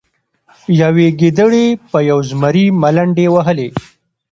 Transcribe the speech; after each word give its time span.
یوې 0.81 1.07
ګیدړې 1.19 1.65
په 1.91 1.97
یو 2.09 2.19
زمري 2.29 2.65
ملنډې 2.81 3.27
وهلې. 3.31 3.69